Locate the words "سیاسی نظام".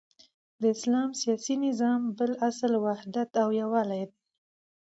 1.21-2.01